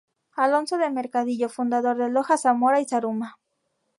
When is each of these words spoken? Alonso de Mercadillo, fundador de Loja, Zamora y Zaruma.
Alonso 0.35 0.79
de 0.79 0.89
Mercadillo, 0.89 1.47
fundador 1.47 1.95
de 1.95 2.09
Loja, 2.09 2.35
Zamora 2.35 2.81
y 2.81 2.85
Zaruma. 2.85 3.37